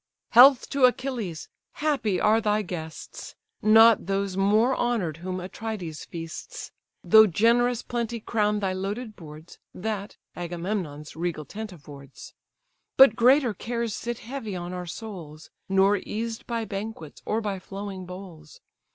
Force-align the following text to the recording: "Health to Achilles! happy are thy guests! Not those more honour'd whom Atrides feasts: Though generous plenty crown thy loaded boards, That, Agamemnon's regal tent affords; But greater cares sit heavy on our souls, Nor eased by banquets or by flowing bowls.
"Health 0.29 0.67
to 0.71 0.85
Achilles! 0.85 1.47
happy 1.73 2.19
are 2.19 2.41
thy 2.41 2.63
guests! 2.63 3.35
Not 3.61 4.07
those 4.07 4.35
more 4.35 4.75
honour'd 4.75 5.17
whom 5.17 5.39
Atrides 5.39 6.05
feasts: 6.05 6.71
Though 7.03 7.27
generous 7.27 7.83
plenty 7.83 8.19
crown 8.19 8.61
thy 8.61 8.73
loaded 8.73 9.15
boards, 9.15 9.59
That, 9.75 10.17
Agamemnon's 10.35 11.15
regal 11.15 11.45
tent 11.45 11.71
affords; 11.71 12.33
But 12.97 13.15
greater 13.15 13.53
cares 13.53 13.93
sit 13.93 14.17
heavy 14.17 14.55
on 14.55 14.73
our 14.73 14.87
souls, 14.87 15.51
Nor 15.69 15.97
eased 15.97 16.47
by 16.47 16.65
banquets 16.65 17.21
or 17.23 17.39
by 17.39 17.59
flowing 17.59 18.07
bowls. 18.07 18.59